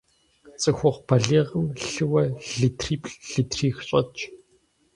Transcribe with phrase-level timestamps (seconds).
[0.61, 2.23] Цӏыхухъу балигъым лъыуэ
[2.59, 4.19] литриплӏ-литрих щӏэтщ.